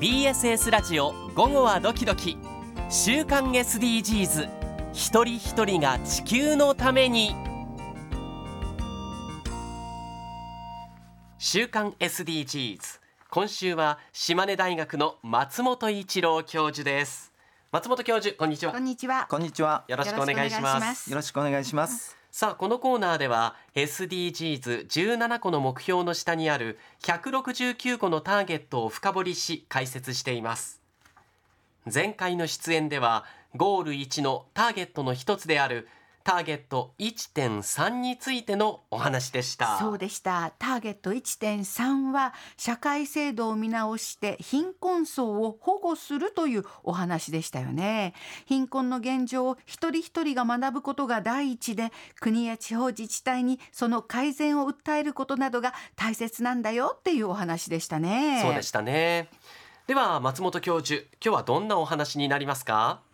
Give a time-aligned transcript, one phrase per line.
[0.00, 2.38] BSS ラジオ午後はドキドキ。
[2.88, 4.48] 週刊 SDGs
[4.94, 7.34] 一人一人が地球のために。
[11.36, 12.78] 週刊 SDGs
[13.28, 17.30] 今週は島根大学の松本一郎教授です。
[17.70, 18.72] 松本教授こんにちは。
[18.72, 19.26] こんにちは。
[19.28, 19.84] こんにちは。
[19.86, 21.10] よろしくお願いします。
[21.10, 22.19] よろしくお願いします。
[22.32, 30.80] さあこのコーナーでは SDGs17 個の目標の下にある169個のターゲットを深掘りし解説しています。
[31.92, 33.24] 前回の出演では
[33.56, 35.88] ゴール1のターゲットの一つである
[36.22, 40.52] ターゲット1.3についてのお話でしたそうでした。
[40.58, 48.12] ターゲット1.3は社会制度を見直して貧困層を保護するというお話でしたよね。
[48.44, 51.90] 貧困の現状を一人一人が学ぶことが第一で、
[52.20, 58.42] 国や地方自治体にその改善を訴えることなどが大切なんだよっていうお話でしたね。
[58.42, 59.28] そうでしたね
[59.86, 62.72] では松本教授今日はどんなお話になりますか？
[62.72, 63.09] はい、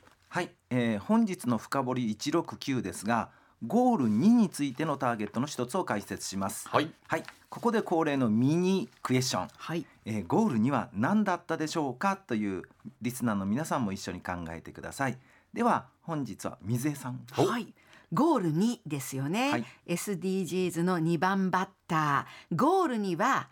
[0.70, 3.30] えー本日の深掘り169ですが、
[3.66, 6.68] ゴール2についてのターゲットの一つを解説します。
[6.68, 9.48] はいはい、ここで恒例のミニクエスチョン。
[9.56, 9.86] はい。
[10.04, 12.62] えーゴールには何だったでしょうかという
[13.00, 15.18] リスナーの皆さんも一緒に考えてください。
[15.52, 17.20] では本日は水江さん。
[17.38, 17.72] おはい。
[18.12, 23.48] ゴール2ですよね、はい SDGs の2番バッターゴールには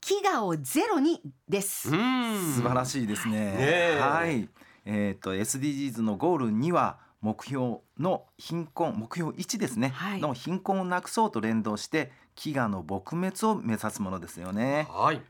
[0.00, 3.54] 飢餓をゼロにです、うーん素晴らしいですね。
[3.58, 4.48] えはい、
[4.84, 10.20] えっ、と SDGs のゴールには目標の貧困目標1ですね、はい。
[10.20, 14.88] の貧困をなくそうと連動して飢餓の撲滅を目指すものですよね。
[14.90, 15.20] はい。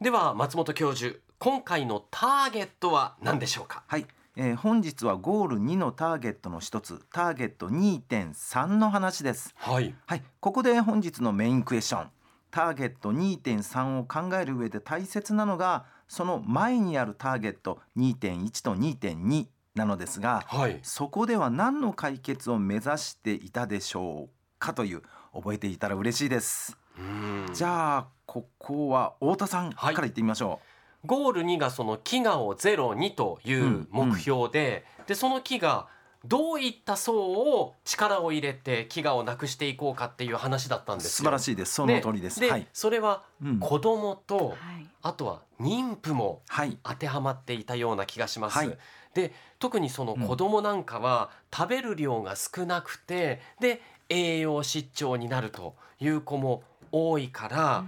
[0.00, 3.82] では松本教授今回のターゲットは何でしょうか？
[3.86, 9.54] はい、えー本日はゴール2のターゲットの一つターゲット2.3の話です。
[9.58, 9.94] はい。
[10.06, 12.10] はい、ここで本日のメインクエスチョン。
[12.50, 20.78] ターゲット2.3を考える上で大切なのがその前にあるターゲット2.1と2.2なのですがはい。
[20.82, 25.02] そこでは何の解決を目指していたでしょうかという
[25.32, 26.76] 覚えていたら嬉しいです。
[27.52, 30.60] じゃあここは太田さんから言ってみましょ
[31.04, 35.84] ゴール2がその飢餓をゼロにという目標で、でその飢餓
[36.24, 40.98] どういった層を力を入れて飢餓をなくしていこうかっていう話だったんう。
[40.98, 41.74] です素晴らいしいです。
[41.74, 42.42] その通りです。
[42.44, 42.66] はい。
[42.72, 44.56] それはうん子供と、はい
[45.02, 46.78] あとは妊婦もはい。
[46.82, 48.58] 当てはまっていたような気がします。
[48.58, 48.78] はい
[49.14, 57.84] で特にその子供なんかは食べる量が少なくてで栄養失調になるという子も多いから、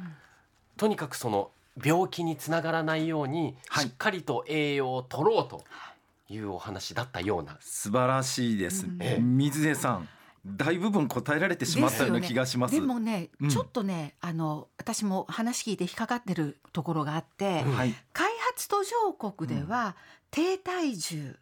[0.76, 1.50] とにかくその
[1.84, 5.64] 病気につながらないようにはいしっかりと栄養を取ろうと
[6.28, 7.56] いうお話だったような。
[7.60, 8.86] 素晴らしいです。
[8.86, 10.08] うん水江さん、
[10.44, 12.74] 大部分答えられてしまったような気がします。
[12.74, 17.94] でもね、うんちょっとねあの私も話聞いて引っかかってるところがあって、うんはい。
[18.12, 19.96] 開発途上国では
[20.30, 21.36] 低体重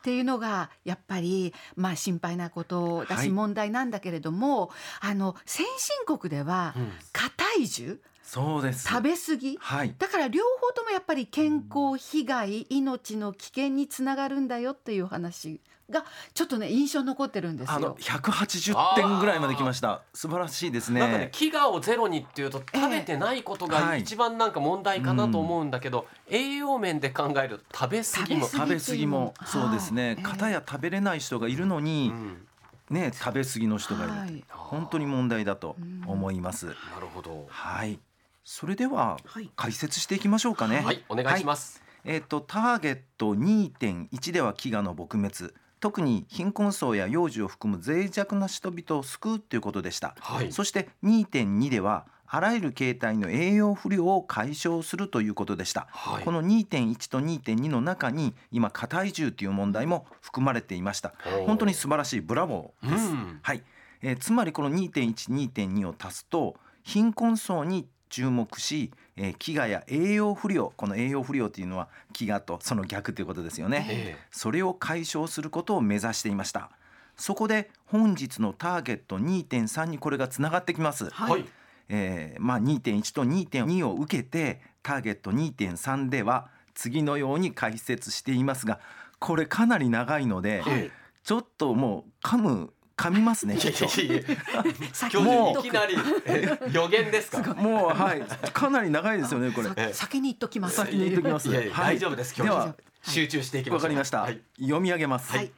[0.00, 4.70] っていうのがやっぱりまあ心配なことだしはい問題なんだけれども、
[5.00, 8.86] あの先進国ではうん過体重そうです。
[8.86, 9.58] 食べ過ぎ？
[9.60, 9.94] はい。
[9.98, 15.60] だから両方ともやっぱり健康被害命の危険につながるんだよっていう話
[15.90, 17.96] がちょっとね印象に残ってるんですあのよ。
[17.98, 20.02] 180点ぐらいまで来ました。
[20.14, 21.00] 素晴らしいですね。
[21.00, 30.06] なんかね飢餓をゼロにっていうと食べてないことがはい一番なんか問題かなと思うんだけど、栄養面で考えると食べ過ぎも食べ過ぎ食べ過ぎもそうですね。
[30.06, 32.46] はい片や食べれない人がいるのにう、ん
[32.90, 34.12] ね食べ過ぎの人がいる。
[34.12, 36.66] はい本当に問題だと思います。
[36.66, 36.76] なる
[37.12, 37.46] ほど。
[37.48, 37.98] はい。
[38.44, 40.80] それでははい解説していきましょうかね。
[40.80, 41.82] はい、お願いします。
[42.04, 56.24] えっ、とターゲット2.1では飢餓の撲滅特に貧困層や幼児を含む脆弱な人々を救うということでした、はいそして2.2ではあらゆる形態の栄養不良を解消するということでした、はい。
[56.24, 61.12] この2.1と2.2の中に今過体重という問題も含まれていました。
[61.46, 63.40] 本当に素晴らしいブラボーです、うん。
[63.42, 63.64] はい、
[64.02, 66.54] えーつまりこの2.12.2を足すと
[66.84, 76.70] 貧困層に注目し、えー飢餓や栄養不良この栄養不良というのは飢餓とその逆ということですよね、えそれを解消することを目指していました。
[77.16, 81.44] そこで本日のターゲット2.3にこれがつながってきます、えはい。
[81.92, 88.78] えーまあ、2.1と2.2を受けてターゲット2.3では次のように解説していますが
[89.18, 90.90] これかなり長いので、え
[91.24, 95.96] ちょっともう噛む噛みますねいやいきなり
[96.26, 97.54] え予言ですか？
[97.54, 98.22] もうはい。
[98.52, 99.92] かなり長いですよねこれ。
[99.92, 100.76] 先に言っときます。
[100.76, 101.50] 先に言っときます。
[101.50, 103.76] 大丈夫です教で授は集中していきましょう。
[103.76, 104.40] わかりました、はい。
[104.60, 105.50] 読み上げます、はい。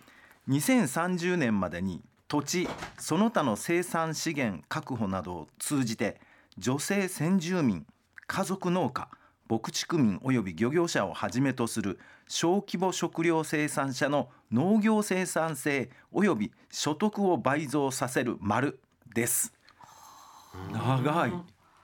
[0.49, 2.03] 2030年までに
[2.33, 2.67] 土地
[2.99, 6.19] その他の生産資源確保などを通じて
[6.57, 7.85] 女性先住民
[8.27, 9.11] 家族農家
[9.51, 18.81] 牧畜民及び漁業者をはじめとする小規模食料生産者の農業生産性及び所得を倍増させる丸
[19.15, 19.53] です。
[20.73, 21.33] 長い。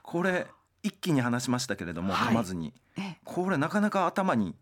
[0.00, 0.46] これ
[0.82, 4.54] 一気に話しましたけれども、はい噛まずにええこれなかなか頭に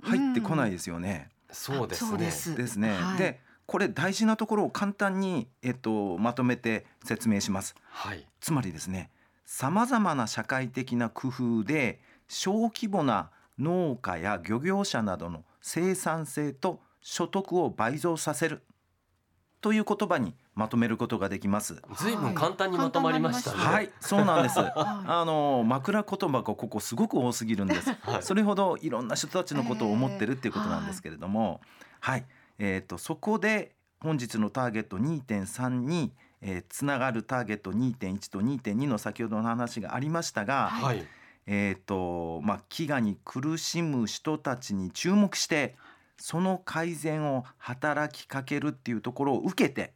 [0.00, 1.28] 入ってこないですよね。
[1.52, 2.96] そうですねそうですですね。
[2.96, 7.74] はいでこれ大事なところを簡単に、えっと、まとめて説明します。
[7.88, 9.10] はいつまりですね
[9.46, 18.62] さまざまな社会的な工夫で小規模な農家や漁業者などの生産性と所得を倍増させる
[19.60, 21.80] という言葉にまとめることができます。
[21.96, 24.58] ずいぶん簡単にまとまりましたね、はい、そうなんです。
[24.60, 27.92] はあの枕言葉がここすごく多すぎるんです。
[28.02, 31.60] はいそれほどいろんな人たちのことを思ってるっていうことなんですけれども、
[32.00, 32.26] はい、
[32.58, 41.04] えっ、とそこで本日のターゲット2.3に、えーつながるターゲット2.1と2.2の先ほどの話がありましたが、はい。
[41.46, 45.74] えっ、とまあ飢餓に苦しむ人たちに注目して
[46.18, 49.92] その改善を働きかけるっていうところを受けて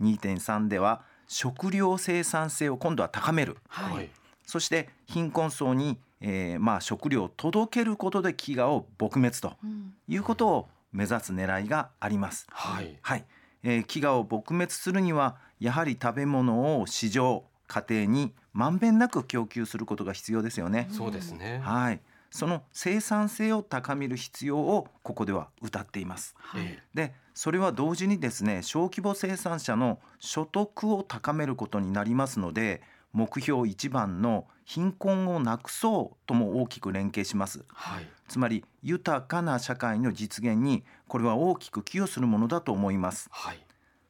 [0.00, 3.56] 2.3では食料生産性を今度は高める。
[3.68, 4.10] はいはい。
[4.46, 9.94] そして貧困層に、えーまあ、食料を届けることで飢餓を撲滅とうん。
[10.08, 12.46] いうことを目指す狙いがあります。
[12.50, 13.24] はいはい、
[13.62, 20.88] えー飢餓を撲滅するにはやはり食べ物を市場家庭にまんべんなく供給することが必要ですよね。
[20.90, 22.00] そうですね、はい、
[22.30, 26.34] その生産性を高める必要をここでは謳っています。
[26.38, 37.64] はいえでそれは同時にですね小規模生産者の所得を高めることになりますので目標1番の貧困をなくそうとも大きく連携します。
[37.68, 38.08] はい。
[38.28, 43.28] つまり豊かな社会の実現にこれは大きく寄与するものだと思います。
[43.32, 43.58] はい。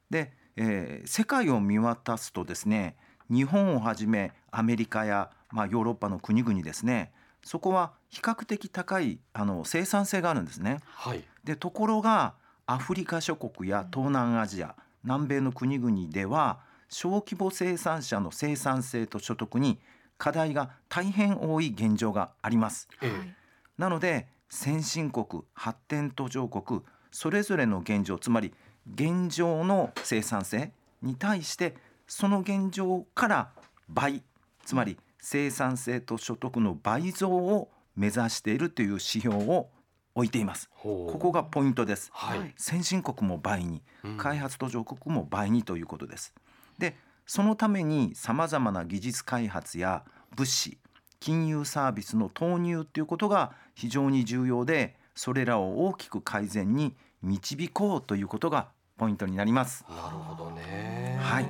[0.09, 2.95] で、えー世界を見渡すとですね
[3.29, 7.11] 日本をはじめアメリカや、まあ、ヨーロッパの国々ですね
[7.43, 10.79] そこは比較的高いあの生産性があるんですね。
[10.85, 11.23] はい。
[11.43, 12.35] でところが
[12.67, 16.59] アフリカ諸国や東南アジア南米の国々では
[16.91, 19.79] 小規模生産者の生産性と所得に
[20.17, 22.87] 課題が大変多い現状があります。
[23.01, 23.35] えはい
[23.77, 28.53] なので先進国発展途上国それぞれの現状つまり
[28.93, 30.71] 現状の生産性
[31.01, 33.49] に対してその現状から
[33.89, 34.21] 倍
[34.65, 39.69] つまり生産性と所得の倍増を目指しているという指標を
[40.13, 40.69] 置いています。
[40.75, 42.11] ここがポイントです。
[42.13, 46.35] はい、はい先進国も倍にうん開発途上国も倍にということです。
[46.81, 50.03] でそのためにさまざまな技術開発や
[50.35, 50.77] 物資
[51.21, 59.85] 金融サービスの投入っていうことが非常に重要でそれらを大きく改善に導こうということがポイントになります。
[59.87, 61.17] なるほどね。
[61.21, 61.45] はい。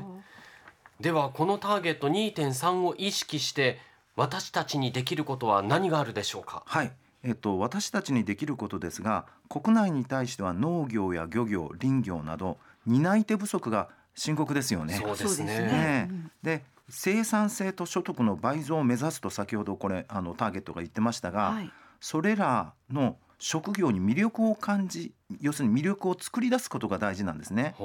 [1.00, 3.80] ではこのターゲット2.3を意識して
[4.16, 6.63] 私たちにできることは何があるでしょうか？
[6.66, 6.92] はい、
[7.24, 14.96] えっと、私たちにできることですが国内に対しては農業や漁業林業など担い手不足が深刻ですよね。
[14.96, 15.58] そうですね。
[15.58, 16.08] ね。
[16.10, 16.31] うん。
[16.44, 21.72] で生産性と所得の倍増を目指すと先ほどこれあのターゲットが言ってましたが、はい。
[22.00, 27.75] それらの職業に魅力を感じ要するに魅力を作り出すことが大事なんですね。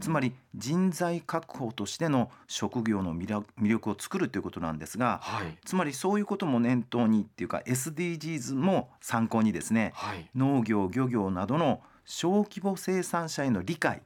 [0.00, 5.58] つまり人材確保としての職業の魅力魅力を作るということなんですがはい。
[5.64, 10.28] つまりそういうことも念頭にっていうか SDGs も参考にですねはい。
[10.36, 14.02] 農業漁業などの小規模生産者への理解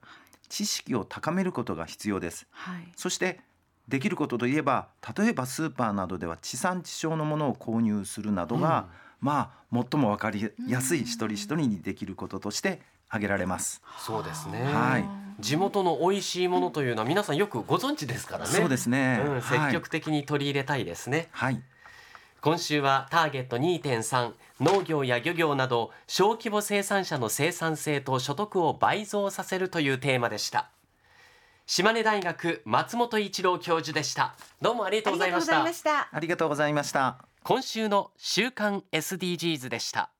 [0.48, 2.46] 知識を高めることが必要です。
[2.50, 2.92] はい。
[2.96, 3.40] そして
[3.88, 8.88] できることといえば例えばスーパーなどでは地産地消のものを購入するなどが、
[9.20, 13.82] まあ最も分かりやすい一人一人にできることとして挙げられます。
[13.98, 15.04] そうですね、はい。
[15.38, 18.50] 地元の美味しいものというのは皆さんよくご存知ですからね。
[18.50, 21.62] そうですね、うん、積はい極的に取り入れたいですね、はい、
[22.46, 30.70] 今週はターゲット2.3農業や漁業など小規模生産者の生産性と所得を倍増させるというテーマでした。
[31.66, 34.36] 島根大学松本一郎教授でした。
[34.62, 35.40] どうもありがとうございま
[35.72, 36.08] した。
[36.12, 37.18] ありがとうございました。
[37.42, 40.15] 今週の週刊 SDGs でした